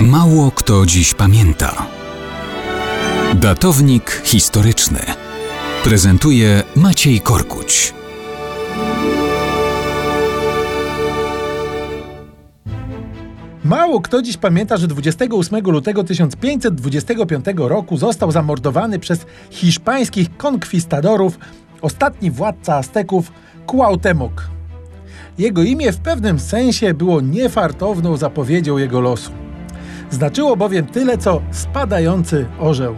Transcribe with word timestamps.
Mało 0.00 0.50
kto 0.50 0.86
dziś 0.86 1.14
pamięta. 1.14 1.86
Datownik 3.34 4.22
historyczny 4.24 4.98
prezentuje 5.84 6.62
Maciej 6.76 7.20
Korkuć. 7.20 7.94
Mało 13.64 14.00
kto 14.00 14.22
dziś 14.22 14.36
pamięta, 14.36 14.76
że 14.76 14.86
28 14.86 15.64
lutego 15.64 16.04
1525 16.04 17.46
roku 17.56 17.96
został 17.96 18.32
zamordowany 18.32 18.98
przez 18.98 19.26
hiszpańskich 19.50 20.36
konkwistadorów 20.36 21.38
ostatni 21.82 22.30
władca 22.30 22.76
Azteków 22.76 23.32
Cuauhtémoc. 23.66 24.32
Jego 25.38 25.62
imię 25.62 25.92
w 25.92 25.98
pewnym 25.98 26.38
sensie 26.40 26.94
było 26.94 27.20
niefartowną 27.20 28.16
zapowiedzią 28.16 28.78
jego 28.78 29.00
losu. 29.00 29.45
Znaczyło 30.10 30.56
bowiem 30.56 30.86
tyle, 30.86 31.18
co 31.18 31.42
spadający 31.50 32.46
orzeł. 32.60 32.96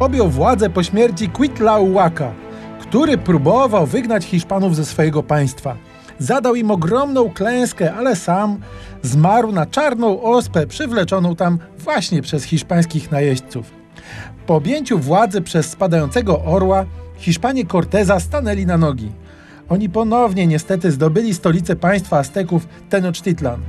Objął 0.00 0.28
władzę 0.28 0.70
po 0.70 0.82
śmierci 0.82 1.30
Cuitlahuaca, 1.30 2.32
który 2.80 3.18
próbował 3.18 3.86
wygnać 3.86 4.24
Hiszpanów 4.24 4.76
ze 4.76 4.84
swojego 4.84 5.22
państwa. 5.22 5.76
Zadał 6.18 6.54
im 6.54 6.70
ogromną 6.70 7.30
klęskę, 7.30 7.94
ale 7.94 8.16
sam 8.16 8.58
zmarł 9.02 9.52
na 9.52 9.66
czarną 9.66 10.22
ospę 10.22 10.66
przywleczoną 10.66 11.36
tam 11.36 11.58
właśnie 11.78 12.22
przez 12.22 12.44
hiszpańskich 12.44 13.10
najeźdźców. 13.10 13.70
Po 14.46 14.54
objęciu 14.54 14.98
władzy 14.98 15.40
przez 15.40 15.70
spadającego 15.70 16.44
orła, 16.44 16.84
Hiszpanie 17.18 17.66
Corteza 17.66 18.20
stanęli 18.20 18.66
na 18.66 18.76
nogi. 18.76 19.12
Oni 19.68 19.88
ponownie 19.88 20.46
niestety 20.46 20.90
zdobyli 20.90 21.34
stolicę 21.34 21.76
państwa 21.76 22.18
Azteków 22.18 22.68
Tenochtitlan, 22.88 23.60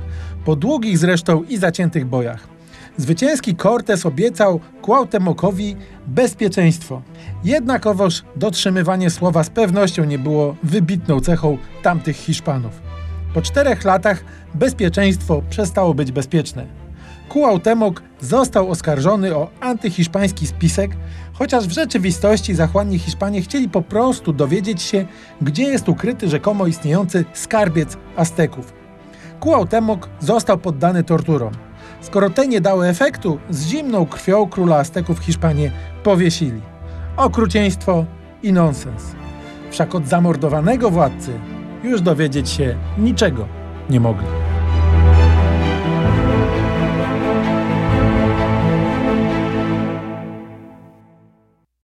po 0.44 0.56
długich 0.56 0.98
zresztą 0.98 1.42
i 1.42 1.56
zaciętych 1.56 2.06
bojach. 2.06 2.57
Zwycięski 2.98 3.56
Cortez 3.56 4.06
obiecał 4.06 4.60
Cuauhtemocowi 4.86 5.76
bezpieczeństwo. 6.06 7.02
Jednakowoż 7.44 8.22
dotrzymywanie 8.36 9.10
słowa 9.10 9.44
z 9.44 9.50
pewnością 9.50 10.04
nie 10.04 10.18
było 10.18 10.56
wybitną 10.62 11.20
cechą 11.20 11.58
tamtych 11.82 12.16
Hiszpanów. 12.16 12.80
Po 13.34 13.42
czterech 13.42 13.84
latach 13.84 14.24
bezpieczeństwo 14.54 15.42
przestało 15.50 15.94
być 15.94 16.12
bezpieczne. 16.12 16.66
Cuauhtémoc 17.28 17.94
został 18.20 18.70
oskarżony 18.70 19.36
o 19.36 19.50
antyhiszpański 19.60 20.46
spisek, 20.46 20.90
chociaż 21.32 21.66
w 21.66 21.72
rzeczywistości 21.72 22.54
zachłanni 22.54 22.98
Hiszpanie 22.98 23.42
chcieli 23.42 23.68
po 23.68 23.82
prostu 23.82 24.32
dowiedzieć 24.32 24.82
się, 24.82 25.06
gdzie 25.42 25.62
jest 25.62 25.88
ukryty 25.88 26.28
rzekomo 26.28 26.66
istniejący 26.66 27.24
skarbiec 27.32 27.96
Azteków. 28.16 28.72
Cuauhtémoc 29.40 29.98
został 30.20 30.58
poddany 30.58 31.04
torturom. 31.04 31.67
Skoro 32.00 32.30
te 32.30 32.48
nie 32.48 32.60
dały 32.60 32.86
efektu, 32.86 33.38
z 33.50 33.66
zimną 33.66 34.06
krwią 34.06 34.48
króla 34.48 34.76
Azteków 34.76 35.18
Hiszpanie 35.18 35.70
powiesili. 36.02 36.60
Okrucieństwo 37.16 38.04
i 38.42 38.52
nonsens. 38.52 39.02
Wszak 39.70 39.94
od 39.94 40.06
zamordowanego 40.06 40.90
władcy 40.90 41.30
już 41.82 42.00
dowiedzieć 42.00 42.50
się 42.50 42.76
niczego 42.98 43.46
nie 43.90 44.00
mogli. 44.00 44.47